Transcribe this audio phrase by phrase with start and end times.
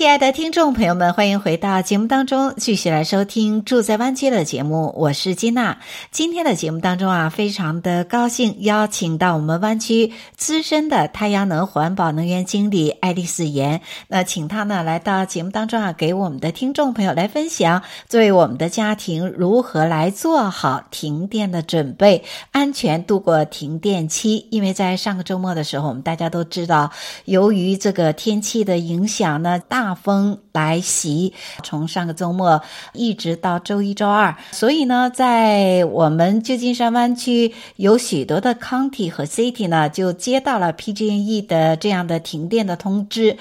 [0.00, 4.94] 亲爱的听众朋友们，欢迎回到节目当中，继续来收听《住在湾区》的节目。
[4.96, 5.76] 我是金娜。
[6.10, 13.82] 今天的节目当中啊，非常的高兴邀请到我们湾区资深的太阳能环保能源经理爱丽丝妍。
[14.08, 24.46] 那请她呢来到节目当中啊，给我们的听众朋友来分享，作为我们的家庭如何来做好停电的准备，安全度过停电期。
[24.50, 26.90] 因为在上个周末的时候，我们大家都知道，
[27.26, 32.62] 由于这个天气的影响呢，大大风来袭，从上个周末
[32.92, 43.36] 一直到周一、周二，所以呢，在我们旧金山湾区有许多的 county 和 city 呢，就接到了 PG&E 的这样的停电的通知。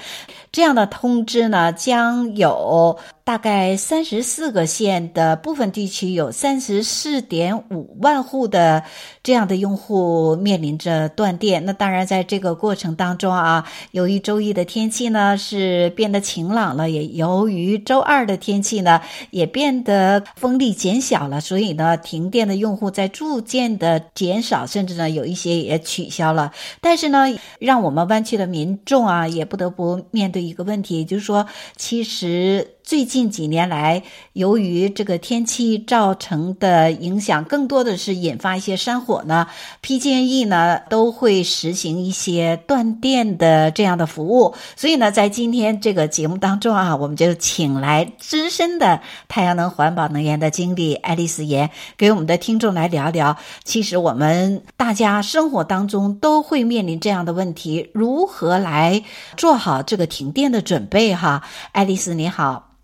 [0.51, 8.83] 这样的通知呢，将有大概三十四个县的部分地区有三十四点五万户的
[9.21, 11.63] 这样的用户面临着断电。
[11.63, 26.51] 那当然，在这个过程当中啊，由于周一的天气呢是变得晴晴朗了，也由于周二的天气呢也变得风力减小了，所以呢，停电的用户在逐渐的减少，甚至呢有一些也取消了。
[26.81, 27.25] 但是呢，
[27.59, 30.39] 让我们湾区的民众啊也不得不面对。
[30.39, 32.78] 一个问题，也就是说，其实。
[32.89, 34.01] 最近几年来，
[34.33, 39.45] 由于这个天气造成的影响，更多的是引发一些山火呢。
[39.83, 44.55] PG&E 呢都会实行一些断电的这样的服务。
[44.75, 53.37] 所以呢，在今天这个节目当中啊，我们就请来资深的太阳能环保能源的经理爱丽丝妍，给我们的听众来聊聊。
[53.63, 59.03] 其实我们大家生活当中都会面临这样的问题，如何来
[59.37, 61.13] 做好这个停电的准备？
[61.13, 62.78] 哈，爱丽丝你好。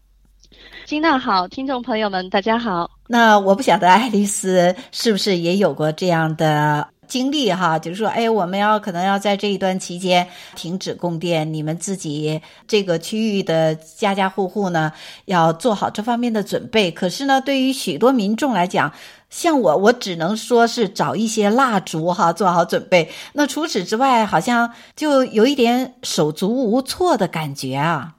[0.85, 2.91] 金娜好，听众朋友们，大家好。
[3.07, 14.91] 那我不晓得爱丽丝是不是也有过这样的经历哈，就是说，哎，我们要可能要在这一段期间停止供电，你们自己这个区域的家家户户呢，
[15.25, 16.91] 要做好这方面的准备。
[16.91, 18.93] 可是呢，对于许多民众来讲，
[19.31, 23.09] 像我，我只能说是找一些蜡烛哈，做好准备。
[23.33, 28.11] 那除此之外，好像就有一点手足无措的感觉啊。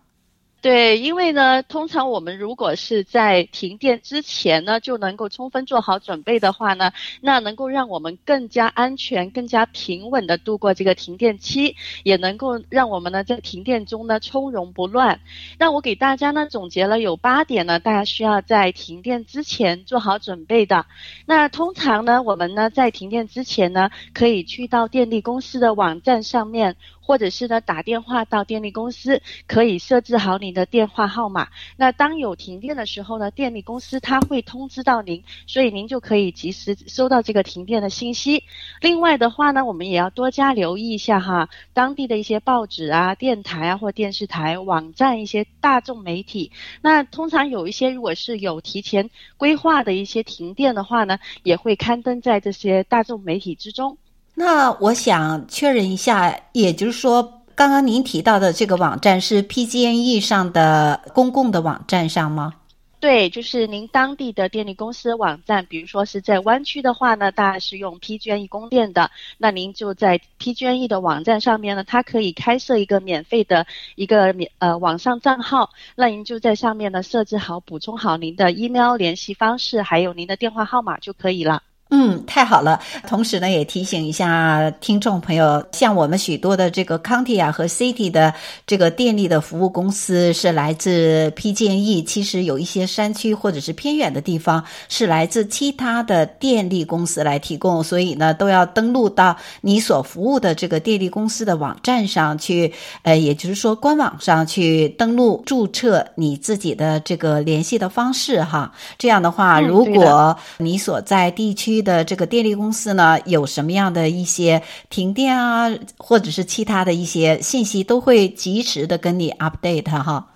[0.66, 6.90] 对，因为呢，通常我们如果是在停电之前呢，就能够充分做好准备的话呢，
[7.20, 15.20] 那能够让我们更加安全、更加平稳的度过这个停电期，也能够让我们呢在停电中呢从容不乱。
[15.56, 20.84] 那我给大家呢总结了有八点呢，大家需要在停电之前做好准备的。
[21.26, 26.74] 那通常呢，我们呢在停电之前呢，可以去到电力公司的网站上面。
[27.06, 31.46] 或者是呢，打电话到电力公司，可以设置好您的电话号码。
[31.76, 38.42] 那当有停电的时候呢，电力公司它会通知到您，所以您就可以及时收到这个停电的信息。
[38.80, 46.50] 另外的话呢，我们也要多加留意一下哈，当地的一些报纸啊、电台啊或电视台、网站一些大众媒体。
[46.82, 53.96] 那通常有一些如果是有提前规划的一些停电的话呢，也会刊登在这些大众媒体之中。
[54.38, 62.52] 那我想确认一下，也就是说，刚刚您提到的这个网站是 PG&E 上的公共的网站上吗？
[63.00, 81.62] 对，就是您当地的电力公司网站，比如说是在湾区的话呢，大概是用 PG&E 供电的，那您就在 PG&E 的网站上面呢，它可以开设一个免费的一个免呃网上账号，那您就在上面呢设置好、补充好您的 email 联系方式，还有您的电话号码就可以了。
[81.88, 82.80] 嗯，太好了。
[83.06, 88.34] 同时呢，也提醒一下听众朋友，像我们许多的这个 county 啊和 city 的
[88.66, 102.72] 这个电力的服务公司是来自 PG&E，其实有一些山区或者是偏远的地方是来自其他的电力公司来提供，所以呢，都要登录到你所服务的这个电力公司的网站上去，
[103.02, 108.72] 呃，也就是说官网上去登录注册你自己的这个联系的方式哈。
[108.98, 120.26] 这样的话，如果你所在地区的这个电力公司呢，有什么样的一些停电啊，或者是其他的一些信息，都会及时的跟你 update 哈。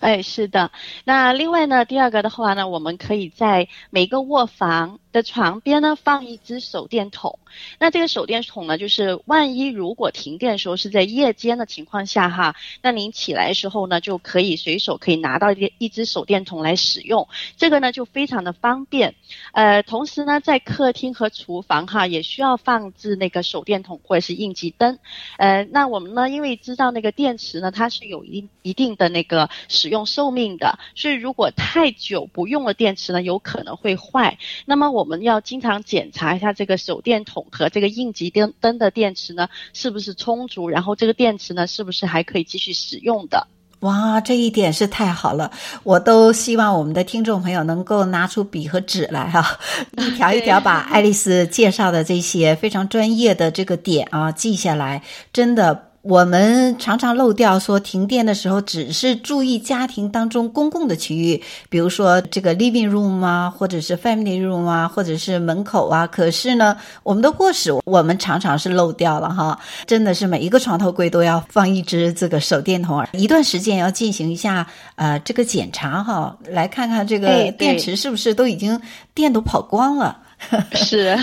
[0.00, 0.70] 哎，是的。
[1.04, 7.38] 那另外呢，第二个的话呢，我们可以在每个卧房的床边呢，放一只手电筒。
[7.78, 17.26] 那这个手电筒呢，就是万一如果停电的时候是在夜间的情况下哈，那您起来的时候呢，就可以随手可以拿到一一只手电筒来使用。
[17.56, 19.14] 这个呢就非常的方便。
[19.52, 24.98] 呃，同时呢，在客厅和厨房哈，也需要放置那个手电筒或者是应急灯。
[25.38, 34.38] 呃，那我们呢，因为知道那个电池呢，它是有一定一定的那个使用寿命的，所以如果太久不用了电池呢，有可能会坏。
[34.66, 43.46] 那么我们要经常检查一下这个手电筒和这个应急灯灯的电池呢，是不是充足，然后这个电池呢，是不是还可以继续使用的？
[43.80, 45.52] 哇，这一点是太好了！
[45.84, 49.58] 我都希望我们的听众朋友能够拿出笔和纸来哈、啊，
[49.98, 55.02] 一条一条把爱丽丝介绍的这些非常专业的这个点啊记下来，
[55.32, 55.87] 真的。
[56.02, 66.06] 我们常常漏掉说停电的时候，只是注意家庭当中公共的区域，比如说这个 living room 啊，或者是 family room 啊，或者是门口啊。
[66.06, 78.80] 可是呢，我们的卧室我们常常是漏掉了哈，真的是每一个床头柜都要放一支这个手电筒，一段时间要进行一下呃这个检查哈，来看看这个电池是不是都已经
[79.14, 80.16] 电都跑光了。
[80.72, 81.16] 是，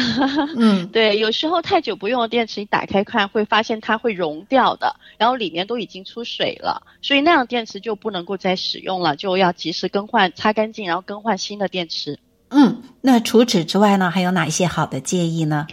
[0.58, 12.20] 嗯， 对，有时候太久不用的电池，你打开看会发现它会溶掉的，然后里面都已经出水了，所以那样电池就不能够再使用了，就要及时更换，擦干净，然后更换新的电池。
[12.50, 15.68] 嗯，那除此之外呢，还有哪一些好的建议呢？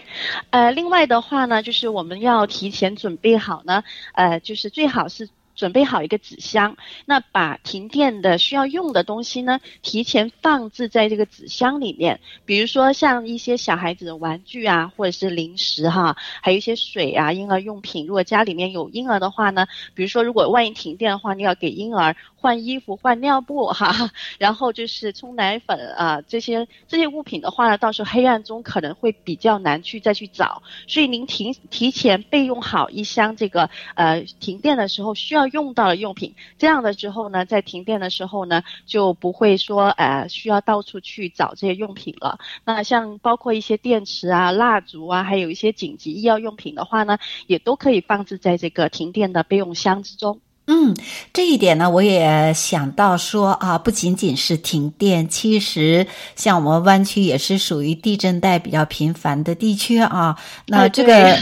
[0.50, 3.82] 呃，另外的话呢，就是我们要提前准备好呢，
[4.14, 5.28] 呃，就是最好是。
[5.54, 12.20] 准备好一个纸箱，那把停电的需要用的东西呢，提前放置在这个纸箱里面。
[12.46, 18.06] 比如说像一些小孩子的玩具啊，或者是零食哈，还有一些水啊，婴儿用品。
[18.06, 30.62] 如果家里面有婴儿的话呢，比如说如果万一停电的话，你要给婴儿换衣服、换尿布哈， 然后就是冲奶粉啊，这些这些物品的话呢，到时候黑暗中可能会比较难去再去找。
[30.88, 35.41] 所以您提提前备用好一箱这个呃停电的时候需要。
[35.48, 42.38] 用到的用品，这样的之后呢，在停电的时候呢，就不会说呃需要到处去找这些用品了。
[42.64, 50.38] 那像包括一些电池啊、蜡烛啊，还有一些紧急医药用品的话呢，也都可以放置在这个停电的备用箱之中。
[50.68, 50.94] 嗯，
[51.32, 56.06] 这一点呢，我也想到说啊，不仅仅是停电，其实
[56.36, 60.38] 像我们湾区也是属于地震带比较频繁的地区啊。
[60.68, 61.36] 那这个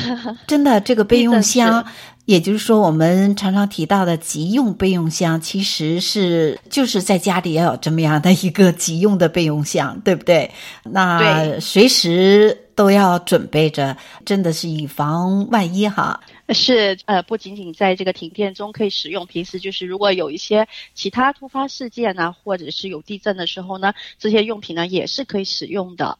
[0.46, 1.84] 真的这个 备用箱。
[2.30, 10.48] 也就是说，我们常常提到的急用备用箱，其实是就是在家里要有这么样的一个急用的备用箱，对不对？
[10.84, 16.20] 那随时都要准备着，真的是以防万一哈。
[16.50, 26.16] 是呃，不仅仅在这个停电中可以使用，平时就是如果有一些其他突发事件呢，或者是有地震的时候呢，这些用品呢也是可以使用的。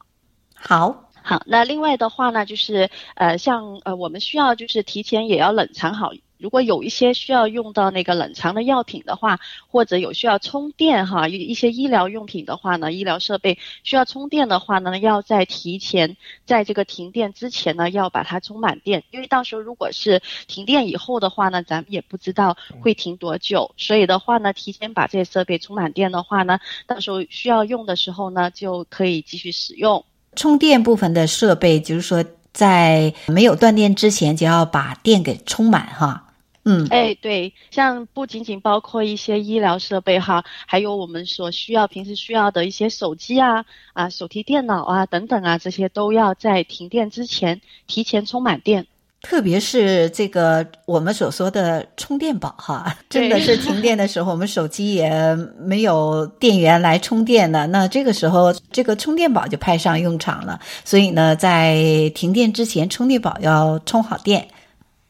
[0.55, 1.07] 好。
[1.23, 6.11] 好，那另外的话呢，就是呃，像呃，我们需要就是提前也要冷藏好。
[6.39, 30.03] 如果有一些需要用到那个冷藏的药品的话，或者有需要充电哈，一一些医疗用品的话呢，医疗设备需要充电的话呢，要在提前在这个停电之前呢，要把它充满电，因为到时候如果是停电以后的话呢，咱们也不知道会停多久，所以的话呢，提前把这些设备充满电的话呢，到时候需要用的时候呢，就可以继续使用。
[30.35, 32.23] 充电部分的设备，就是说
[32.53, 36.27] 在没有断电之前就要把电给充满哈。
[36.63, 48.85] 嗯，哎，对，像不仅仅包括一些医疗设备哈，还有我们所需要平时需要的一些手机啊、啊手提电脑啊等等啊，这些都要在停电之前提前充满电。
[49.21, 57.67] 特别是这个我们所说的充电宝哈，真的是停电的时候，我们手机也没有电源来充电了。
[57.67, 60.59] 那这个时候，这个充电宝就派上用场了。
[60.83, 64.47] 所以呢，在停电之前，充电宝要充好电。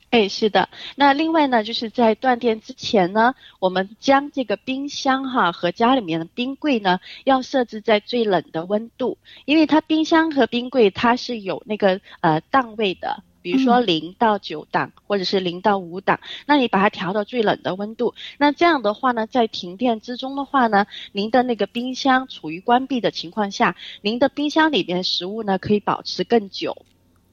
[0.09, 0.67] 哎，是的。
[0.97, 13.23] 那另外呢，就是在断电之前呢，我们将这个冰箱哈和家里面的冰柜呢，要设置在最冷的温度，因为它冰箱和冰柜它是有那个呃档位的。
[13.41, 26.75] 比如说零到九档，嗯，或者是零到五档，那你把它调到最冷的温度，那这样的话呢，在停电之中的话呢，您的那个冰箱处于关闭的情况下，您的冰箱里边食物呢可以保持更久。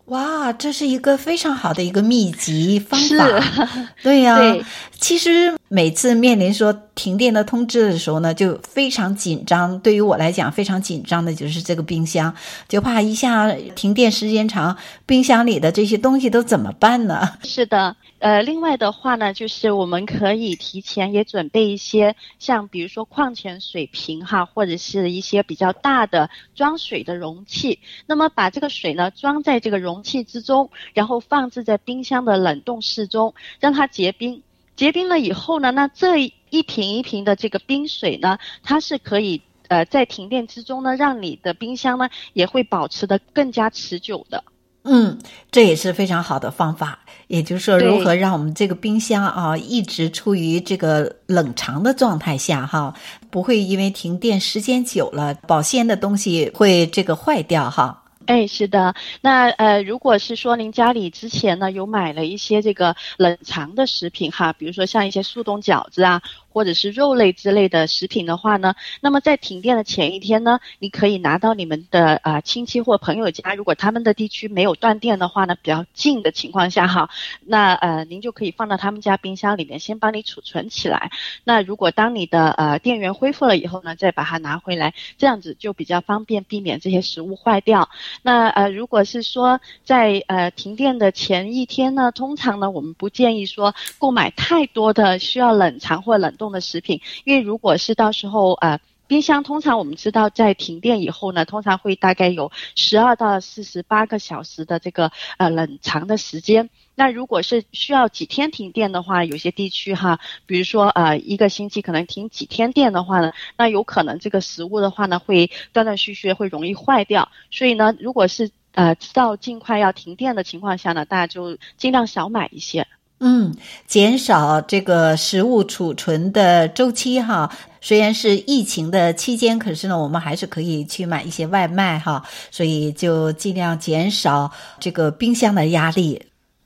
[0.07, 3.85] 哇，这是一个非常好的一个秘籍方法。
[4.03, 9.79] 对呀， 啊，对，其实每次面临说停电的通知的时候呢，就非常紧张。
[9.79, 12.35] 对于我来讲，非常紧张的就是这个冰箱，
[12.67, 14.77] 就怕一下停电时间长，
[15.07, 17.39] 冰箱里的这些东西都怎么办呢？
[17.45, 27.79] 是的，呃，另外的话呢，就是我们可以提前也准备一些，像比如说矿泉水瓶哈，或者是一些比较大的装水的容器。
[28.07, 34.43] 那么把这个水呢装在这个容器之中，然后放置在冰箱的冷冻室中，让它结冰。
[34.75, 44.43] 结冰了以后呢，那这一瓶一瓶的这个冰水呢，它是可以呃在停电之中呢，让你的冰箱呢也会保持的更加持久的。
[44.85, 45.19] 嗯，
[45.51, 47.01] 这也是非常好的方法。
[47.27, 52.95] 也就是说，如何让我们这个冰箱啊一直处于这个冷藏的状态下哈，
[53.29, 58.03] 不会因为停电时间久了，保鲜的东西会这个坏掉哈。
[58.29, 66.21] 哎，是的，那呃，如果是说您家里之前呢有买了一些这个冷藏的食品哈，比如说像一些速冻饺子啊。
[66.51, 77.11] 或者是肉类之类的食品的话呢，那么在停电的前一天呢，你可以拿到你们的啊、亲戚或朋友家，如果他们的地区没有断电的话呢，比较近的情况下哈，
[77.45, 81.13] 那呃您就可以放到他们家冰箱里面，先帮你储存起来。
[81.45, 87.89] 那如果当你的呃电源恢复了以后呢，再把它拿回来，这样子就比较方便，避免这些食物坏掉。
[88.23, 106.69] 那呃如果是说在呃停电的前一天呢，通常呢我们不建议说购买太多的需要冷藏或冷冻的食品，因为如果是到时候呃，冰箱通常我们知道在停电以后呢，通常会大概有十二到四十八个小时的这个呃冷藏的时间。
[106.99, 117.29] 那如果是需要几天停电的话，有些地区哈，比如说呃一个星期可能停几天电的话呢，那有可能这个食物的话呢会断断续续会容易坏掉。
[117.53, 122.85] 所以呢，如果是呃知道尽快要停电的情况下呢，大家就尽量少买一些。
[123.21, 123.55] 嗯，
[123.87, 127.49] 减少这个食物储存的周期哈。
[127.81, 132.25] 虽然是疫情的期间，可是呢，我们还是可以去买一些外卖哈。
[132.51, 134.51] 所以就尽量减少
[134.81, 136.21] 这个冰箱的压力。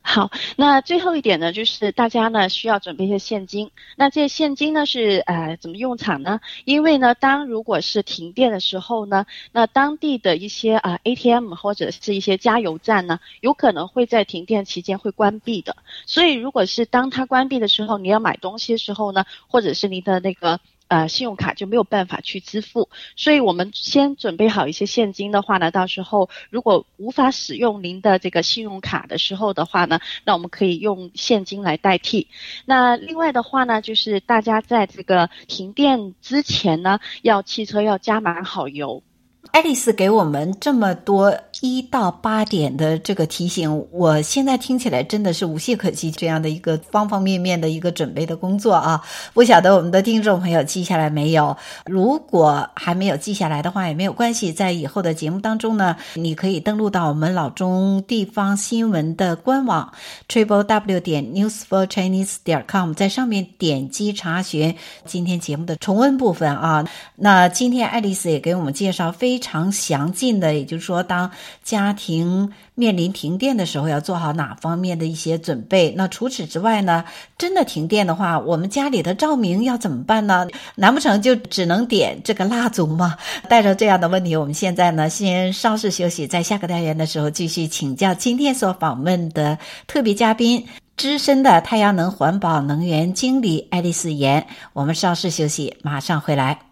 [0.04, 3.70] 好，那最后一点呢，就是大家呢需要准备一些现金。
[3.96, 6.40] 那这些现金呢是呃怎么用场呢？
[6.64, 15.76] 因为呢，当如果是停电的时候呢，那当地的一些啊、ATM 或者是一些加油站呢，有可能会在停电期间会关闭的。
[16.04, 20.60] 所以如果是当它关闭的时候，你要买东西的时候呢，或者是你的那个。
[20.92, 32.28] 呃，信用卡就没有办法去支付，所以我们先准备好一些现金的话呢，到时候如果无法使用您的这个信用卡的时候的话呢，那我们可以用现金来代替。
[32.66, 39.02] 那另外的话呢，就是大家在这个停电之前呢，要汽车要加满好油。
[39.50, 49.02] 爱丽丝给我们这么多一到八点的这个提醒，我现在听起来真的是无懈可击，这样的一个方方面面的一个准备的工作啊！
[49.34, 51.56] 不晓得我们的听众朋友记下来没有？
[51.84, 59.92] 如果还没有记下来的话，也没有关系，在以后的节目当中呢，你可以登录到我们老中地方新闻的官网
[60.28, 66.88] triple w 点 news for chinese 点 com，在上面点击查询今天节目的重温部分啊。
[67.16, 69.31] 那今天爱丽丝也给我们介绍非。
[69.32, 71.30] 非常详尽的，也就是说，当
[71.64, 75.94] 家庭面临停电的时候，要做好哪方面的一些准备？
[75.96, 77.02] 那除此之外呢？
[77.38, 80.46] 真的停电的话，我们家里的照明要怎么办呢？
[80.74, 83.16] 难不成就只能点这个蜡烛吗？
[83.48, 90.66] 带着这样的问题，我们现在呢，先稍事休息，在下个单元的时候继续请教今天所访问的特别嘉宾，
[90.98, 94.46] 资深的太阳能环保能源经理爱丽丝妍。
[94.74, 96.71] 我们稍事休息，马上回来。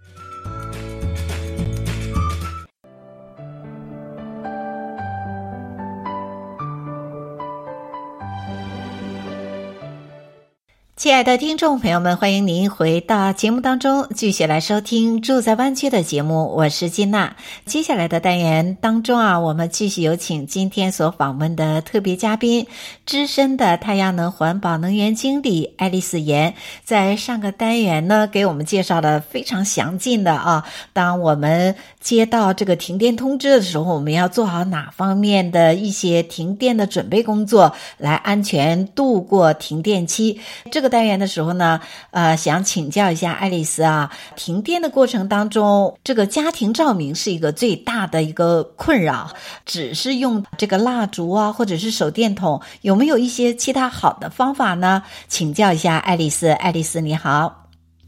[11.11, 16.55] 亲爱的听众朋友们，欢迎您回到节目当中，继续来收听《住在湾区》的节目。
[16.55, 17.35] 我是金娜。
[17.65, 22.65] 接下来的单元当中啊，我们继续有请今天所访问的特别嘉宾，
[23.05, 26.53] 资深的太阳能环保能源经理爱丽丝妍。
[26.85, 30.63] 在上个单元呢，给我们介绍了非常详尽的啊，
[30.93, 40.39] 当我们接到这个停电通知的时候，我们要做好哪方面的一些停电的准备工作，来安全度过停电期。
[40.71, 40.89] 这个。
[40.91, 41.79] 单元的时候呢，
[42.11, 49.31] 呃，想请教一下爱丽丝啊，停电的过程当中，这个家庭照明是一个最大的一个困扰，
[49.65, 55.03] 只是用这个蜡烛啊，或者是手电筒，有没有一些其他好的方法呢？
[55.27, 57.67] 请教一下爱丽丝，爱丽丝你好，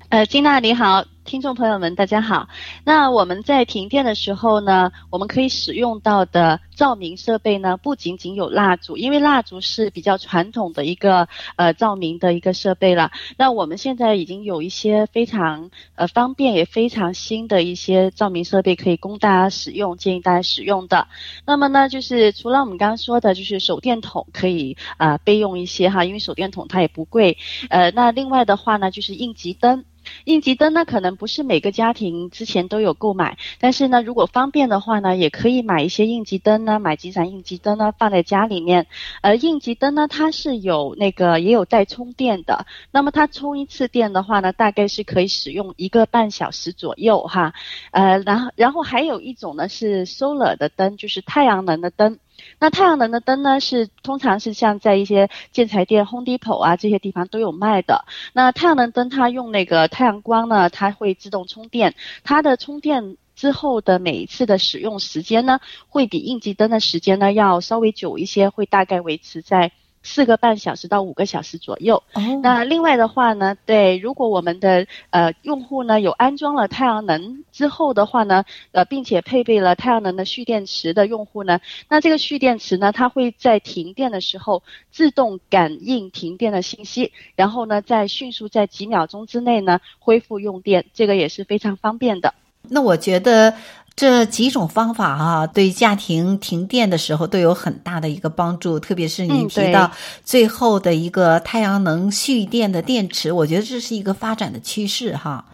[0.10, 1.12] 呃，金娜你好。
[1.25, 2.50] 听众朋友们，大家好。
[2.84, 13.12] 那我们在停电的时候呢，我们可以使用到的照明设备呢，不仅仅有蜡烛，因为蜡烛是比较传统的一个呃照明的一个设备了。
[13.38, 21.08] 那我们现在已经有一些非常呃方便也非常新的一些照明设备可以供大家使用，建议大家使用的。
[21.46, 27.38] 那么呢，就是除了我们刚刚说的，就是手电筒可以啊、备用一些哈，因为手电筒它也不贵。
[27.70, 29.86] 呃，那另外的话呢，就是应急灯。
[30.25, 38.88] 应急灯呢，可能不是每个家庭之前都有购买，但是呢，如果方便的话呢，也可以买一些应急灯呢，买几盏应急灯呢，放在家里面。
[39.22, 47.53] 而应急灯呢，它是有那个也有带充电的，那么它充一次电的话呢，大概是可以使用一个半小时左右哈。
[47.91, 52.20] 呃，然后然后还有一种呢是 solar 的灯，就是太阳能的灯。
[52.60, 58.06] 那太阳能的灯呢，是通常是像在一些建材店、Home Depot 啊这些地方都有卖的。
[58.34, 61.96] 那太阳能灯它用那个太阳光呢，它会自动充电。
[62.24, 65.60] 它的充电之后的每一次的使用时间呢，
[65.90, 69.72] 会比应急灯的时间呢要稍微久一些，会大概维持在。
[70.03, 72.03] 四个半小时到五个小时左右。
[72.13, 72.24] Oh.
[72.43, 78.43] 那另外的话呢，对，如果我们的呃用户呢有安装了太阳能之后的话呢，
[78.74, 92.33] 呃，并且配备了太阳能的蓄电池的用户呢，那这个蓄电池呢，它会在停电的时候自动感应停电的信息，然后呢，再迅速在几秒钟之内呢恢复用电，这个也是非常方便的。
[92.69, 93.53] 那我觉得。
[93.96, 98.80] 这几种方法啊，对家庭停电的时候都有很大的一个帮助。
[98.80, 99.92] 特别是你提到
[100.24, 105.46] 最后的一个太阳能蓄电的电池，我觉得这是一个发展的趋势哈。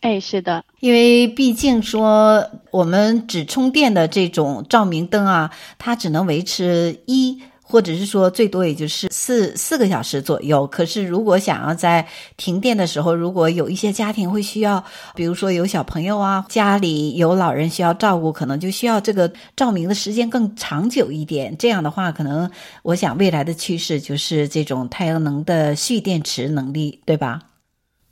[0.00, 7.42] 哎，是的，因为毕竟说我们只充电的这种照明灯啊，它只能维持一。
[7.68, 10.66] 或者是说最多也就是四四个小时左右。
[10.68, 12.06] 可是如果想要在
[12.36, 14.82] 停电的时候，如果有一些家庭会需要，
[15.14, 21.56] 比如说有小朋友啊，家里有老人需要照顾，可能就需要这个照明的时间更长久一点。
[21.58, 22.48] 这样的话，可能
[22.82, 27.42] 我想未来的趋势就是这种太阳能的蓄电池能力，对吧？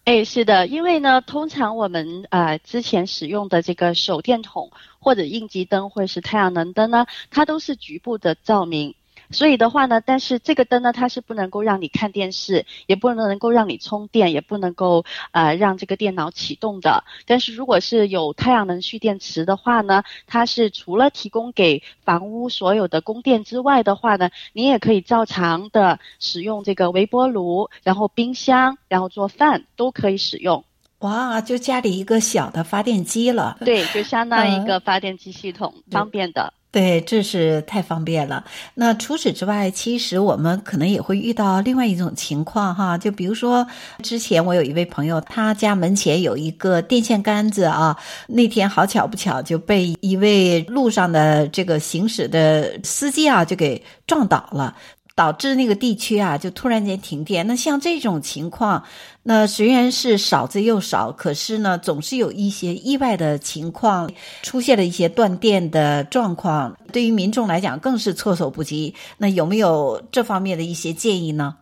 [0.04, 8.94] 哎，是的，因为呢，通常我们呃之前使用的这个手电筒或者应急灯或者是太阳能灯呢，它都是局部的照明。
[9.30, 17.04] 所以的话呢，但是这个灯呢，它是不能够让你看电视，也不能能够让你充电，也不能够呃让这个电脑启动的。
[17.26, 30.64] 但是如果是有太阳能蓄电池的话呢，它是除了提供给房屋所有的供电之外的话呢，你也可以照常的使用这个微波炉，然后冰箱，然后做饭都可以使用。
[31.00, 33.58] 哇，就家里一个小的发电机了。
[33.64, 36.52] 对，就相当于一个发电机系统，嗯、方便的。
[36.74, 38.44] 对，这是太方便了。
[38.74, 43.64] 那除此之外，其实我们可能也会遇到另外一种情况哈，就比如说，
[44.02, 54.74] 之前我有一位朋友，他家门前有一个电线杆子啊，那天好巧不巧就被一位路上的这个行驶的司机啊就给撞倒了。
[55.14, 57.46] 导致那个地区啊，就突然间停电。
[57.46, 58.83] 那像这种情况，
[59.22, 64.11] 那虽然是少之又少，可是呢，总是有一些意外的情况
[64.42, 68.94] 出现了一些断电的状况，对于民众来讲更是措手不及。
[69.18, 71.57] 那有没有这方面的一些建议呢？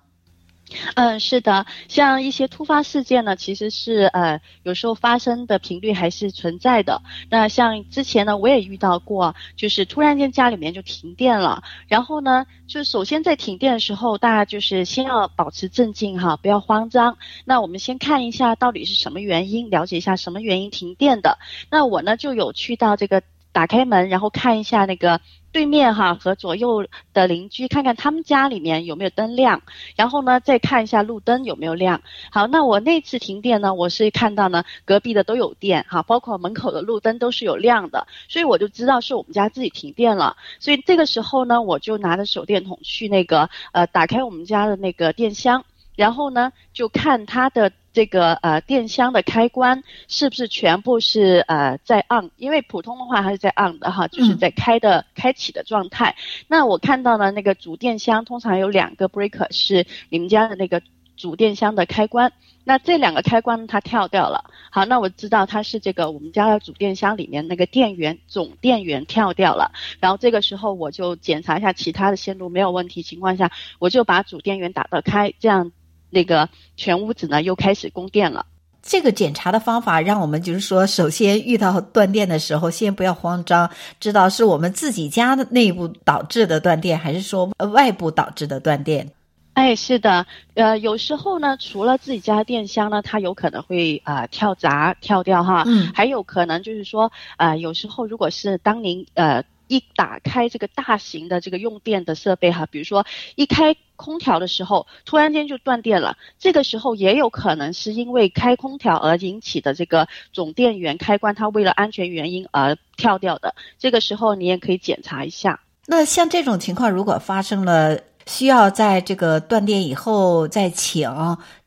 [0.95, 7.03] 嗯，是的，像一些突发事件呢，其实是呃有时候发生的频率还是存在的。
[7.31, 17.17] 那像之前呢，我也遇到过，就是突然间家里面就停电了，然后呢，就首先在停电的时候，大家就是先要保持镇静哈，不要慌张。
[17.45, 21.39] 那我们先看一下到底是什么原因，了解一下什么原因停电的。
[21.71, 25.21] 那我呢就有去到这个打开门，然后看一下那个。
[25.53, 29.62] 对面哈和左右的邻居，看看他们家里面有没有灯亮，
[29.95, 32.01] 然后呢再看一下路灯有没有亮。
[32.31, 40.37] 好，那我那次停电呢，我是看到呢隔壁的都有电哈，包括门口的路灯都是有亮的，所以我就知道是我们家自己停电了。
[40.59, 47.71] 所以这个时候呢，我就拿着手电筒去那个呃打开我们家的那个电箱，然后呢就看它的。
[47.92, 52.31] 这个呃电箱的开关是不是全部是呃在 on？
[52.37, 56.16] 因为普通的话它是在 on 的哈，就是在开的、嗯、开启的状态。
[56.48, 60.81] 那我看到呢那个主电箱通常有两个 breaker 是你们家的那个
[61.16, 62.33] 主电箱的开关，
[62.64, 64.44] 那这两个开关它跳掉了。
[64.70, 69.70] 好，那我知道它是这个我们家的主电箱里面那个电源总电源跳掉了。
[70.00, 75.72] 然后这个时候我就检查一下其他的线路没有问题情况下，我就把主电源打到开，这样。
[76.12, 78.46] 那个全屋子呢又开始供电了。
[78.85, 83.70] 这个检查的方法，让我们就是说，首先遇到断电的时候，先不要慌张，
[84.01, 89.09] 知道是我们自己家的内部导致的断电，还是说外部导致的断电。
[89.55, 103.07] 哎，是的，呃，有时候呢，除了自己家电箱呢，它有可能会呃跳闸跳掉哈，嗯，还有可能就是说，呃，有时候如果是当您呃一打开这个大型的这个用电的设备哈，比如说
[103.37, 115.59] 一开空调的时候，突然间就断电了，这个时候也有可能是因为开空调而引起的这个总电源开关，它为了安全原因而跳掉的，这个时候你也可以检查一下。
[115.87, 121.09] 那像这种情况如果发生了，需要在这个断电以后再请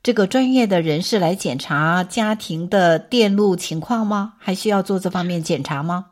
[0.04, 4.34] 这个专业的人士来检查家庭的电路情况吗？
[4.38, 6.06] 还需要做这方面检查吗？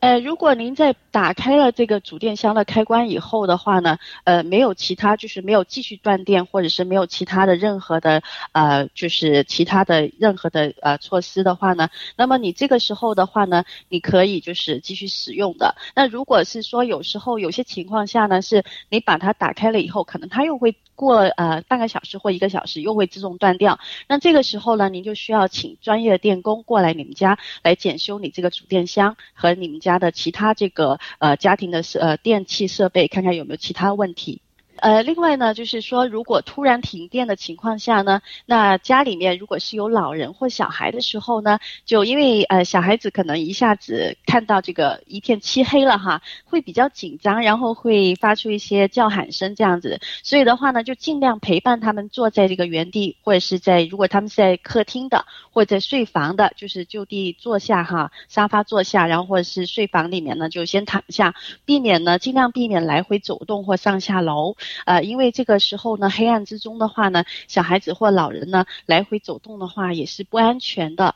[0.00, 15.76] 呃，如果您在打开了这个主电箱的开关以后的话呢，呃，没有其他，就是没有继续断电，或者是没有其他的任何的，呃，就是其他的任何的呃措施的话呢，那么你这个时候的话呢，你可以就是继续使用的。
[15.94, 20.74] 那如果是说有时候有些情况下呢，是你把它打开了以后，可能它又会。
[21.00, 34.42] 过呃半个小时或一个小时又会自动断掉，那这个时候呢，您就需要请专业的电工过来你们家来检修你这个主电箱和你们家的其他这个呃家庭的设呃电器设备，看看有没有其他问题。
[34.80, 61.34] 呃，另外呢，就是说，如果突然停电的情况下呢，那家里面如果是有老人或小孩的时候呢，就因为呃小孩子可能一下子看到这个一片漆黑了哈，会比较紧张，然后会发出一些叫喊声这样子，所以的话呢，就尽量陪伴他们坐在这个原地，或者是在如果他们是在客厅的或者在睡房的，就是就地坐下哈，沙发坐下，然后或者是睡房里面呢就先躺下，
[61.66, 64.56] 避免呢尽量避免来回走动或上下楼。
[64.86, 71.14] 呃，因为这个时候呢，黑暗之中的话呢，小孩子或老人呢来回走动的话也是不安全的。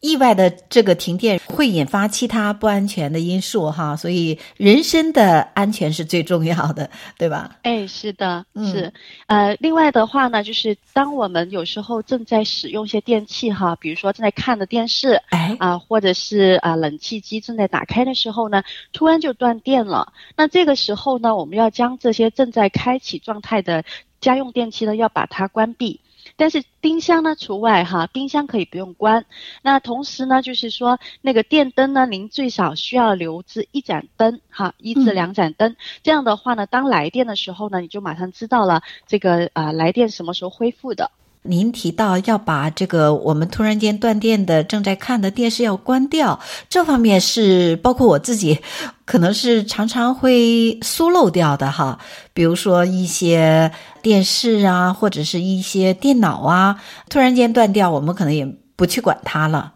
[0.00, 7.56] 意外的这个停电会引发其他不安全的因素哈，所以人身的安全是最重要的，对吧？
[7.62, 8.92] 哎，是的，是。
[9.26, 20.12] 嗯、呃，另外的话呢，就是当我们有时候正在使用一些电器哈，比如说正在看的电视，哎啊、呃，或者是啊、呃、冷气机正在打开的时候呢，突然就断电了。
[20.36, 23.84] 那这个时候呢，我们要将这些正在开启状态的
[24.20, 26.00] 家用电器呢，要把它关闭。
[26.34, 29.24] 但是冰箱呢除外哈，冰箱可以不用关。
[29.62, 35.76] 那同时呢，就是说那个电灯呢，您最少需要留置一盏灯哈，一至两盏灯。
[36.02, 41.10] 这样的话呢，当来电的时候呢，你就马上知道了这个呃来电什么时候恢复的。
[41.48, 48.58] 您提到要把这个我们突然间断电的正在看的电视要关掉，这方面是包括我自己，
[49.04, 51.98] 可能是常常会疏漏掉的哈。
[52.34, 53.70] 比如说一些
[54.02, 59.72] 电视啊，或者是一些电脑啊，突然间断掉，我们可能也不去管它了。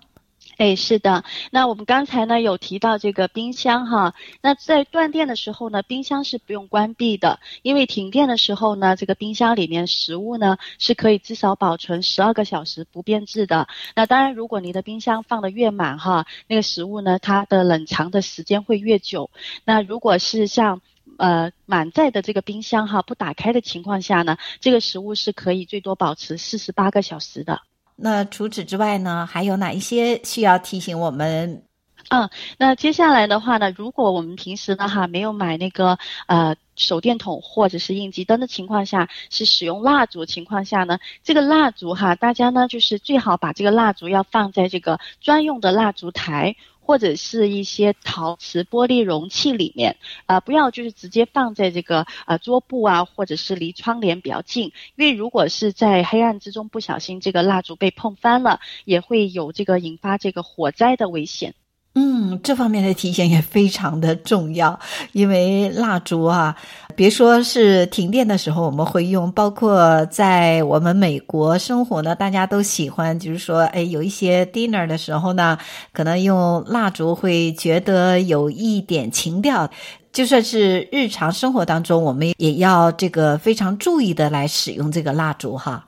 [0.60, 13.68] 哎，是的，那我们刚才呢有提到这个冰箱哈，那在断电的时候呢，冰箱是不用关闭的，因为停电的时候呢，这个冰箱里面食物呢是可以至少保存十二个小时不变质的。
[13.94, 19.30] 那当然，如果你的冰箱放得越满哈，那个食物呢，它的冷藏的时间会越久。
[19.64, 20.82] 那如果是像
[21.16, 27.62] 呃满载的这个冰箱哈，不打开的情况下呢，这个食物是可以最多保持四十八个小时的。
[28.02, 31.62] 那除此之外呢，还有哪一些需要提醒我们？
[32.08, 46.56] 嗯，那接下来的话呢，如果我们平时呢哈没有买那个呃手电筒或者是应急灯的情况下，是使用蜡烛情况下呢，这个蜡烛哈，大家呢就是最好把这个蜡烛要放在这个专用的蜡烛台。
[46.90, 61.54] 或者是一些陶瓷玻璃容器里面，啊、不要就是直接放在这个啊桌布啊，或者是离窗帘比较近，因为如果是在黑暗之中不小心这个蜡烛被碰翻了，也会有这个引发这个火灾的危险。
[61.94, 64.78] 嗯，这方面的提醒也非常的重要，
[65.10, 66.54] 因为蜡烛啊，
[66.94, 75.58] 别说是停电的时候我们会用，包括在我们美国生活呢，大家都喜欢，就是说，哎，有一些 dinner 的时候呢，
[75.92, 79.68] 可能用蜡烛会觉得有一点情调，
[80.12, 85.84] 就算是日常生活当中，我们也要这个非常注意的来使用这个蜡烛哈。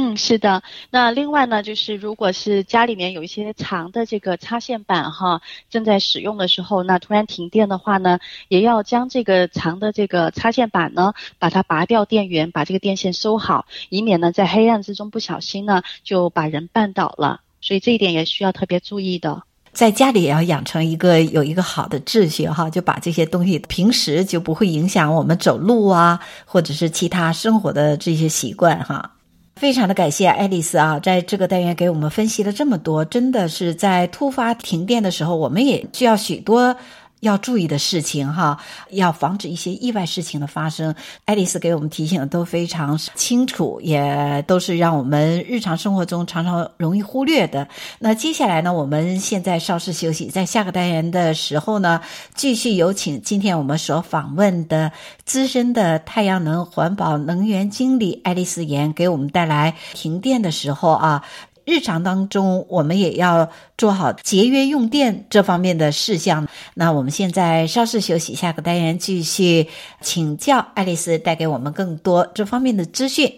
[0.00, 0.62] 嗯，是的。
[0.90, 17.40] 那另外呢，就是如果是家里面有一些长的这个插线板哈，正在使用的时候，那突然停电的话呢，也要将这个长的这个插线板呢，把它拔掉电源，把这个电线收好，以免呢在黑暗之中不小心呢就把人绊倒了。
[17.60, 19.42] 所以这一点也需要特别注意的。
[19.72, 29.16] 在家里也要养成一个有一个好的秩序哈，就把这些东西平时就不会影响我们走路啊，或者是其他生活的这些习惯哈。
[29.58, 36.76] 非常的感谢爱丽丝啊，在这个单元给我们分析了这么多，真的是在突发停电的时候，我们也需要许多。
[37.20, 38.58] 要注意的事情哈，
[38.90, 40.94] 要防止一些意外事情的发生。
[41.24, 47.68] 爱丽丝给我们提醒的都非常清楚，也都是让我们日常生活中常常容易忽略的。
[47.98, 52.00] 那接下来呢，我们现在稍事休息，在下个单元的时候呢，
[52.34, 54.92] 继续有请今天我们所访问的
[55.24, 61.24] 资深的太阳能环保能源经理爱丽丝妍，给我们带来停电的时候啊。
[61.68, 66.48] 日常当中，我们也要做好节约用电这方面的事项。
[66.72, 69.68] 那我们现在稍事休息，下个单元继续
[70.00, 73.30] 请教爱丽丝，带给我们更多这方面的资讯。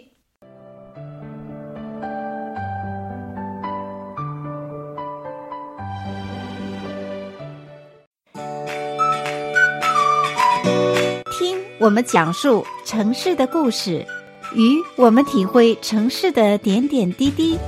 [11.37, 14.07] 听我们讲述城市的故事，
[14.55, 17.59] 与我们体会城市的点点滴滴。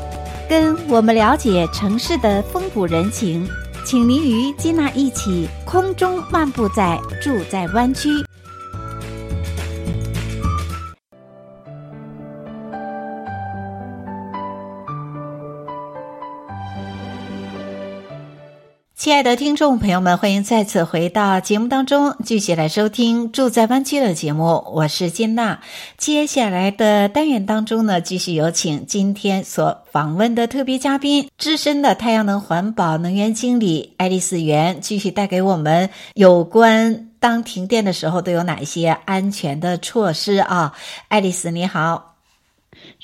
[0.52, 3.48] 跟我们了解城市的风土人情，
[3.86, 8.10] 请您与金娜一起空中漫步在住在湾区。
[19.02, 24.64] 亲爱的听众朋友们，欢迎再次回到节目当中，继续来收听《住在湾区》的节目。
[24.72, 25.58] 我是金娜。
[25.98, 40.74] 接下来的单元当中呢，继续有请今天所访问的特别嘉宾，资深的太阳能环保能源经理爱丽丝妍，继续带给我们有关当停电的时候都有哪一些安全的措施啊。
[41.08, 42.14] 爱丽丝你好，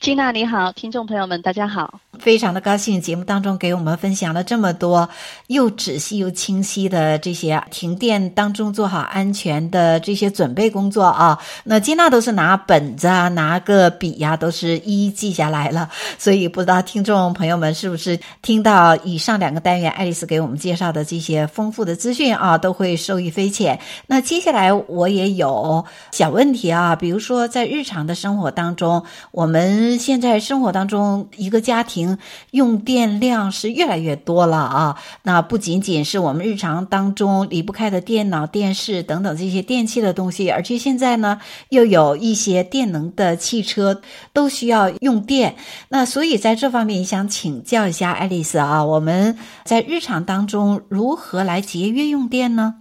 [0.00, 1.98] 金娜你好，听众朋友们大家好。
[2.18, 5.08] 非常的高兴，节目当中给我们分享了这么多
[5.46, 11.38] 又仔细又清晰的这些停电当中做好安全的这些准备工作啊。
[11.64, 15.88] 那金娜都是拿本子啊，拿个笔呀、都是一一记下来了。
[16.18, 23.78] 所以不知道听众朋友们是不是听到以上两个单元爱丽丝给我们介绍的这些丰富的资讯啊，都会受益匪浅。
[24.06, 32.07] 那接下来我也有小问题啊，比如说在日常的生活当中，我们现在生活当中一个家庭。
[32.52, 34.96] 用电量是越来越多了啊！
[35.22, 41.40] 那不仅仅是我们日常当中离不开的电脑、电视等等这些电器的东西，而且现在呢，
[41.70, 44.00] 又有一些电能的汽车
[44.32, 45.56] 都需要用电。
[45.88, 52.74] 那所以在这方面，想请教一下爱丽丝啊，我们在日常当中如何来节约用电呢？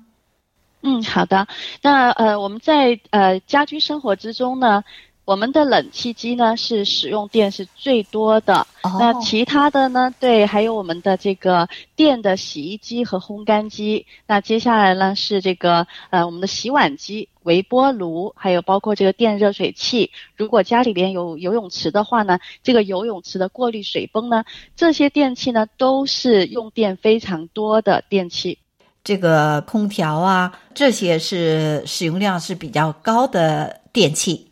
[0.84, 1.48] 嗯，好的。
[1.82, 4.84] 那呃，我们在呃家居生活之中呢，
[5.28, 8.94] 我们的冷气机呢是使用电是最多的，oh.
[8.98, 20.12] 那其他的呢，对，还有我们的这个电的洗衣机和烘干机，那接下来呢是这个呃我们的洗碗机、微波炉，还有包括这个电热水器。
[20.38, 24.46] 如果家里边有游泳池的话呢，这个游泳池的过滤水泵呢，
[24.78, 28.58] 这些电器呢都是用电非常多的电器。
[29.04, 34.47] 这个空调啊，这些是使用量是比较高的电器。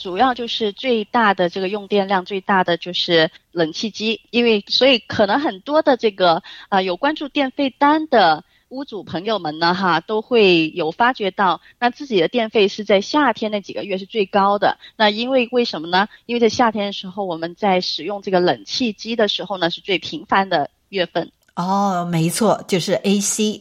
[0.00, 14.78] 主要就是最大的这个用电量最大的就是冷气机，因为所以可能很多的这个啊、有关注电费单的屋主朋友们呢哈都会有发觉到，那自己的电费是在夏天那几个月是最高的。
[14.96, 16.08] 那因为为什么呢？
[16.24, 21.30] 因为在夏天的时候我们在使用这个冷气机的时候呢是最频繁的月份。
[21.60, 23.60] 哦，没错，就是 AC，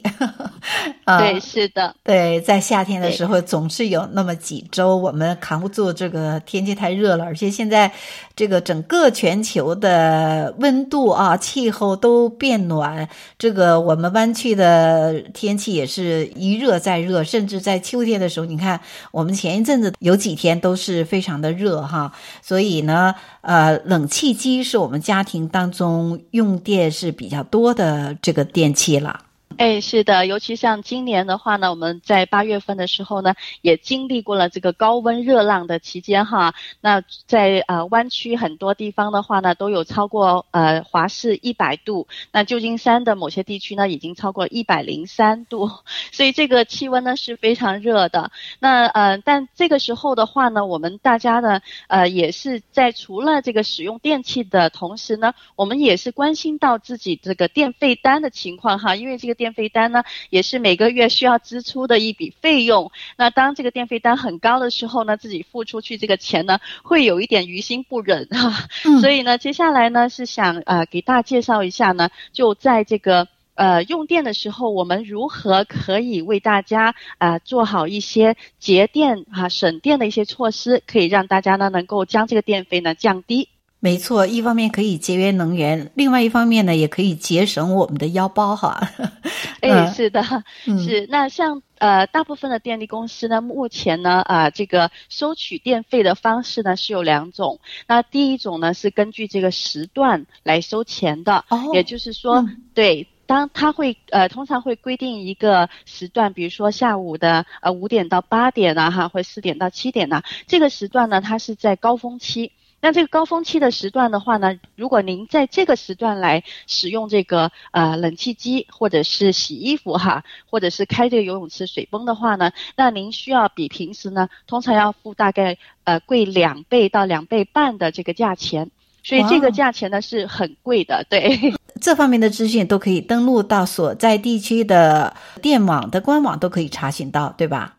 [1.06, 7.92] 呃， 对，是的，对，在夏天的时候总是有那么几周我们扛不住这个天气太热了，而且现在
[8.36, 13.08] 这个整个全球的温度啊，气候都变暖，
[13.38, 18.80] 这个我们湾区的天气也是一热再热，甚至在秋天的时候，你看
[19.12, 27.89] 我们前一阵子有几天都是非常的热哈，所以呢，呃，冷气机是我们家庭当中用电是比较多的。
[27.90, 29.20] 呃，这个电器了。
[29.58, 36.54] 哎，是的，尤其像今年的话呢，我们在八月份的时候呢，也经历过了这个高温热浪的期间哈。
[36.80, 42.08] 那在呃湾区很多地方的话呢，都有超过呃华氏一百度。
[42.32, 45.70] 那旧金山的某些地区呢，已经超过一百零三度，
[46.14, 48.32] 所以这个气温呢是非常热的。
[48.60, 51.60] 那呃，但这个时候的话呢，我们大家呢，
[51.90, 62.92] 呃，也是在除了这个使用电器的同时呢，我们也是关心到自己这个电费单的情况哈，因为这个电电费单呢，也是每个月需要支出的一笔费用。
[63.18, 68.68] 那当这个电费单很高的时候呢，自己付出去这个钱呢，会有一点于心不忍哈。
[68.86, 69.00] 嗯。
[69.02, 83.50] 所以呢，接下来呢是想呃给大家介绍一下呢，就在这个呃用电的时候，我们如何可以为大家呃做好一些节电啊省电的一些措施，可以让大家呢能够将这个电费呢降低。
[83.82, 88.78] 没错，一方面可以节约能源，另外一方面呢，也可以节省我们的腰包哈。
[89.62, 90.22] 哎，是的，
[90.66, 91.08] 是。
[91.10, 97.62] 那像呃，大部分的电力公司呢，目前呢，啊、呃，这个收取电费的方式呢是有两种。
[97.88, 112.52] 那第一种呢是根据这个时段来收钱的，哦、也就是说，嗯、对，当它会呃，通常会规定一个时段，比如说下午的呃五点到八点啊，哈，或四点到七点呐，这个时段呢，它是在高峰期。
[112.82, 128.72] 那这个高峰期的时段的话呢，如果您在这个时段来使用这个呃冷气机或者是洗衣服哈，或者是开这个游泳池水泵的话呢，那您需要比平时呢通常要付大概呃贵两倍到两倍半的这个价钱，
[129.04, 131.06] 所以这个价钱呢是很贵的。
[131.10, 137.76] 对， 这方面的资讯都可以登录到所在地区的电网的官网都可以查询到，对吧？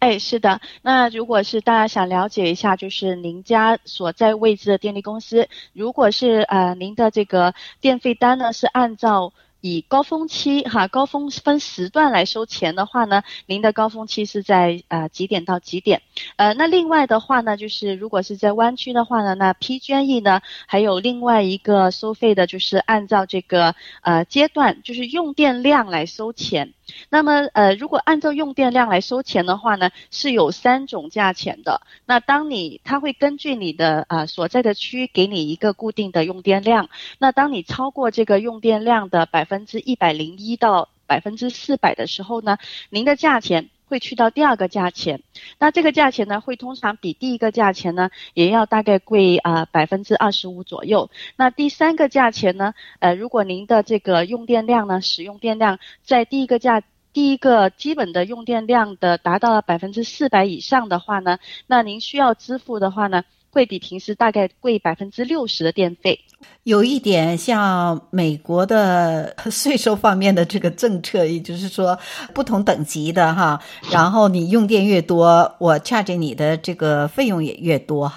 [0.00, 0.60] 哎，是的。
[0.82, 9.32] 那如果是大家想了解一下，就是您家所在位置的电力公司，如果是呃您的这个电费单呢，是按照。
[9.60, 16.02] 以高峰期哈，高峰分时段来收钱的话呢，您的高峰期是在呃几点到几点？
[16.36, 26.72] 呃，那另外的话呢，就是如果是在湾区的话呢，那 PG&E 呢还有另外一个收费的，就是按照这个呃阶段，就是用电量来收钱。
[27.08, 31.82] 那么呃，如果按照用电量来收钱的话呢，是有三种价钱的。
[32.04, 36.88] 那当你它会根据你的呃所在的区给你一个固定的用电量。
[37.18, 42.56] 那当你超过这个用电量的百分之一百零一到百分之四百的时候呢，
[42.88, 45.20] 您的价钱会去到第二个价钱。
[45.58, 51.10] 那这个价钱呢，会通常比第一个价钱呢，也要大概贵啊百分之二十五左右。
[51.36, 56.80] 那第三个价钱呢，呃，如果您的这个用电量呢，使用电量在第一个价
[57.12, 66.20] 第一个基本的用电量的达到了百分之四百以上的话呢，那您需要支付的话呢，会比平时大概贵百分之六十的电费。
[66.62, 71.98] 有一点像美国的 税收方面的这个政策，也就是说
[72.32, 73.60] 不同等级的哈，
[73.90, 78.12] 然后你用电越多，我 charge 你的这个费用也越多，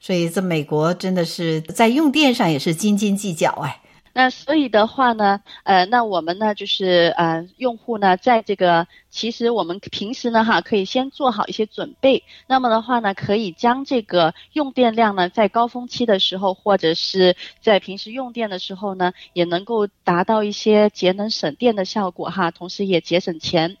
[0.00, 3.80] 所以这美国真的是在用电上也是斤斤计较哎。
[4.18, 23.76] 那所以的话呢，呃，那我们呢就是呃，用户呢在这个其实我们平时呢哈可以先做好一些准备，那么的话呢，可以将这个用电量呢在高峰期的时候或者是在平时用电的时候呢，也能够达到一些节能省电的效果哈，同时也节省钱。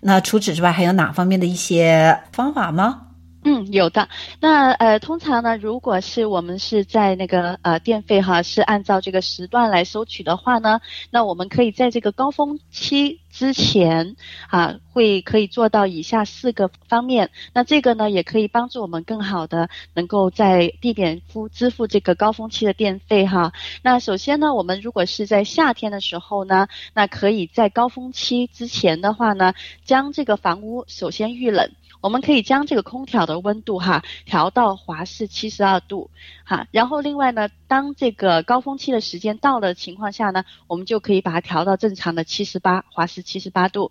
[0.00, 3.05] 那除此之外，还有哪方面的一些方法吗？
[3.48, 4.08] 嗯，有的。
[4.40, 10.80] 那呃，通常呢，如果是我们是在那个呃电费哈，是按照这个时段来收取的话呢，
[11.12, 14.16] 那我们可以在这个高峰期之前
[14.48, 17.30] 啊，会可以做到以下四个方面。
[17.52, 23.52] 那这个呢，也可以帮助我们更好的能够在避免付支付这个高峰期的电费哈。
[23.82, 29.52] 那首先呢，我们如果是在夏天的时候呢，那可以在高峰期之前的话呢，
[29.84, 31.70] 将这个房屋首先预冷。
[32.02, 36.10] 我们可以将这个空调的温度哈调到华氏七十二度
[36.44, 43.90] 哈，然后另外呢，当这个高峰期的时间到了情况下呢，我们就可以把它调到正常的七十八华氏七十八度。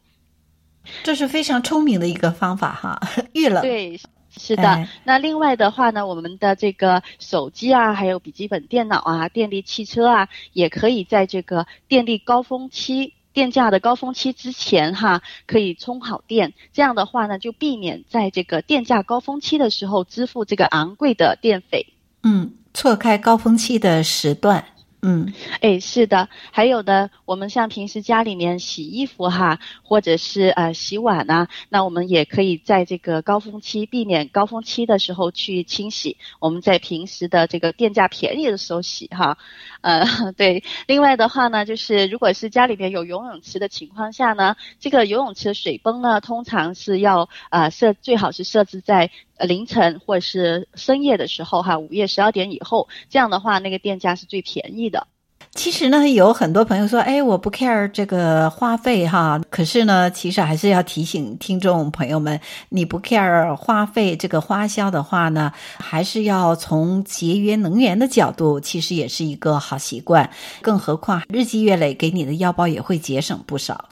[1.04, 3.00] 这是非常聪明的一个方法哈，
[3.34, 3.62] 预冷。
[3.62, 4.00] 对，
[4.36, 4.64] 是的。
[4.64, 4.90] 哎。
[5.04, 13.14] 那另外的话呢，我们的这个手机啊，还有笔记本电脑啊，电力汽车啊，也可以在这个电力高峰期。
[13.34, 21.86] 电价的高峰期之前，哈，可以充好电，这样的话呢，就避免在这个电价高峰期的时候支付这个昂贵的电费。
[22.24, 24.64] 嗯，错开高峰期的时段。
[25.08, 39.38] 嗯，哎，是的，还有的，我们像平时家里面洗衣服哈，或者是呃洗碗啊，那我们也可以在这个高峰期避免高峰期的时候去清洗，我们在平时的这个电价便宜的时候洗哈，
[39.82, 40.04] 呃，
[40.36, 40.64] 对。
[40.88, 55.08] 另外的话呢，就是如果是家里面有游泳池的情况下呢，这个游泳池水泵呢，通常是要呃设最好是设置在凌晨或者是深夜的时候哈，午夜十二点以后，这样的话那个电价是最便宜的。
[55.54, 59.42] 其实呢，有很多朋友说，哎，我不 care 这个花费哈。
[59.50, 70.30] 可是呢，其实还是要提醒听众朋友们，你不 care 花费这个花销的话呢，还是要从节约能源的角度，其实也是一个好习惯。
[70.62, 73.90] 更何况日积月累，给你的腰包也会节省不少。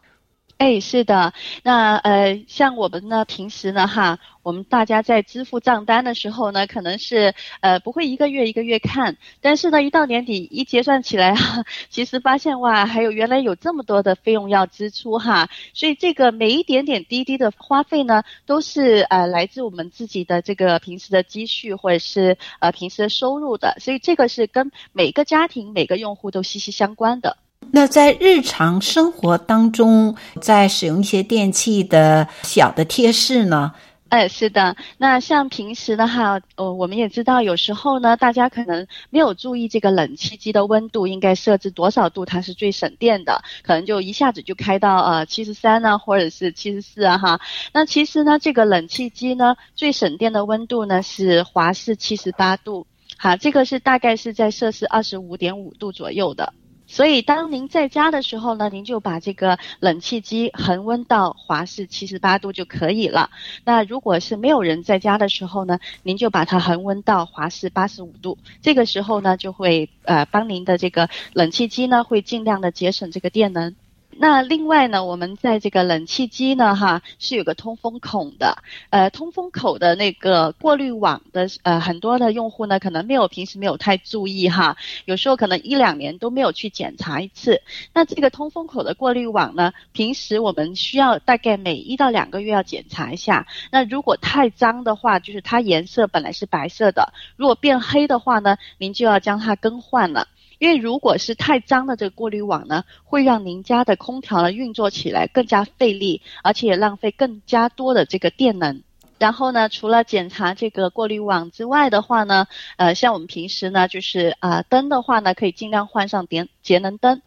[0.58, 27.38] 哎，是的，那呃，像我们呢，平时呢，哈，我们大家在支付账单的时候呢，可能是呃不会一个月一个月看，但是呢，一到年底一结算起来，哈，其实发现哇，还有原来有这么多的费用要支出哈，所以这个每一点点滴滴的花费呢，都是呃来自我们自己的这个平时的积蓄或者是呃平时的收入的，所以这个是跟每个家庭每个用户都息息相关的。
[27.72, 33.74] 那在日常生活当中，在使用一些电器的小的贴士呢？
[34.10, 34.76] 哎，是的。
[35.00, 47.42] 那像平时的话，呃，我们也知道，有时候呢，大家可能没有注意这个冷气机的温度应该设置多少度，它是最省电的，可能就一下子就开到呃七十三呢，或者是七十四啊哈。
[47.74, 52.86] 那其实呢，这个冷气机呢，最省电的温度呢是华氏七十八度，
[53.18, 56.54] 好，这个是大概是在摄氏二十五点五度左右的。
[56.94, 63.32] 所以，当您在家的时候呢，您就把这个冷气机恒温到华氏七十八度就可以了。
[63.66, 68.38] 那如果是没有人在家的时候呢，您就把它恒温到华氏八十五度。
[68.62, 73.74] 这个时候呢，就会呃帮您的这个冷气机呢，会尽量的节省这个电能。
[74.18, 78.58] 那另外呢，我们在这个冷气机呢，哈，是有个通风孔的，
[78.90, 87.62] 呃，通风口的那个过滤网的，呃，很多的用户呢，可能没有平时没有太注意哈，有时候可能一两年都没有去检查一次。
[87.94, 93.48] 那这个通风口的过滤网呢，平时我们需要大概每一到两个月要检查一下。
[93.72, 100.28] 那如果太脏的话，就是它颜色本来是白色的，如果变黑的话呢，您就要将它更换了。
[100.60, 108.82] 因为如果是太脏的这个过滤网呢，会让您家的空调呢运作起来更加费力，而且也浪费更加多的这个电能。
[109.20, 112.48] 然后呢，除了检查这个过滤网之外的话呢，
[112.78, 117.22] 呃，像我们平时呢，就是啊、灯的话呢，可以尽量换上点节能灯。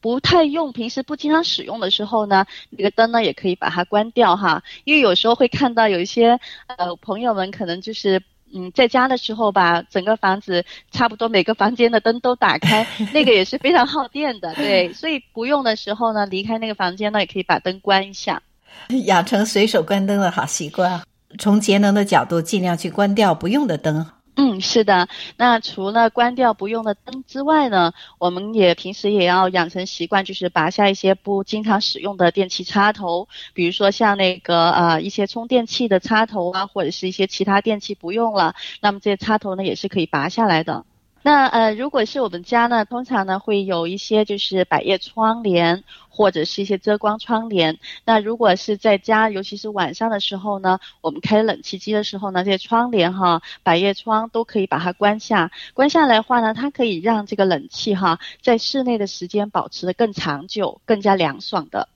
[0.00, 4.62] 不太用，平时不经常使用的时候呢，这个灯呢也可以把它关掉哈。
[4.84, 8.22] 因为有时候会看到有一些呃朋友们可能就是。
[8.52, 14.54] 嗯，在家的时候吧，整个房子差不多每个房间的灯都打开，那个也是非常耗电的。
[14.54, 18.42] 对， 所以不用的时候呢，离开那个房间呢，也可以把灯关一下，
[19.06, 21.00] 养成随手关灯的好习惯。
[21.38, 24.04] 从节能的角度，尽量去关掉不用的灯。
[24.40, 25.06] 嗯，是的。
[25.36, 40.86] 那除了关掉不用的灯之外呢，我们也平时也要养成习惯，就是拔下一些不经常使用的电器插头，比如说像那个呃一些充电器的插头啊，或者是一些其他电器不用了，那么这些插头呢也是可以拔下来的。
[41.22, 47.78] 那呃，如果是我们家呢，通常呢会有一些就是百叶窗帘或者是一些遮光窗帘。
[48.06, 55.50] 那如果是在家，尤其是晚上的时候呢，我们开冷气机的时候呢，这些窗帘哈、百叶窗都可以把它关下。
[55.74, 61.88] 关下来的话呢，它可以让这个冷气哈在室内的时间保持得更长久、更加凉爽的。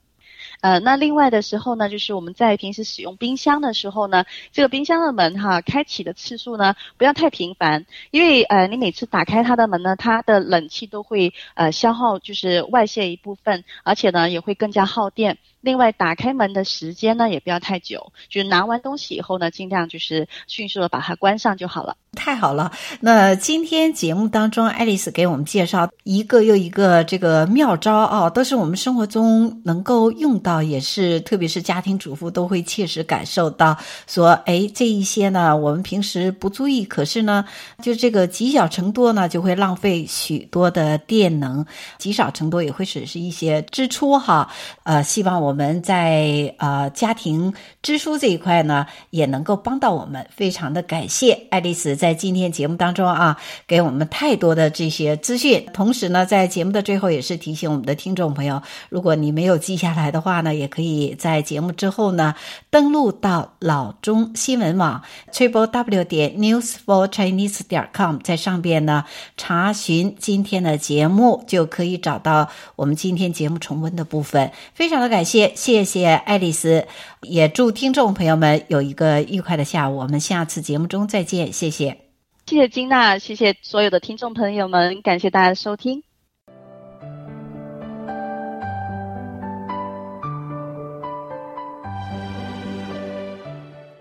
[0.64, 15.36] 呃，那另外的时候呢，就是我们在平时使用冰箱的时候呢，这个冰箱的门哈，开启的次数呢不要太频繁，因为呃，你每次打开它的门呢，它的冷气都会呃消耗，就是外泄一部分，而且呢也会更加耗电。
[15.64, 21.96] 另外，打开门的时间呢也不要太久，就是拿完东西以后呢，尽量就是迅速的把它关上就好了。
[22.14, 33.76] 太好了，那今天节目当中，爱丽丝给我们介绍一个又一个这个妙招啊，都是我们生活中能够用到，也是特别是家庭主妇都会切实感受到。
[34.06, 37.44] 说，哎，这一些呢，我们平时不注意，可是呢，
[37.82, 41.64] 就这个积少成多呢，就会浪费许多的电能，
[41.96, 44.52] 积少成多也会损失一些支出哈。
[44.82, 45.53] 呃，希望我。
[45.54, 53.36] 我们在呃家庭支出这一块呢，也能够帮到我们，非常的感谢爱丽丝在今天节目当中啊，
[53.68, 55.64] 给我们太多的这些资讯。
[55.72, 62.34] 同时呢，在节目的最后也是提醒我们的听众朋友，如果你没有记下来的话呢，也可以在节目之后呢，
[62.68, 69.04] 登录到老中新闻网 triple w 点 news for chinese 点 com，在上边呢
[69.36, 74.50] 查询今天的节目，就可以找到我们今天节目重温的部分。
[74.74, 75.43] 非常的感谢。
[75.54, 76.86] 谢谢爱丽丝，
[77.22, 79.96] 也祝听众朋友们有一个愉快的下午。
[79.96, 81.98] 我们下次节目中再见，谢谢。
[82.46, 86.02] 谢谢金娜，谢谢所有的听众朋友们，感谢大家的收听。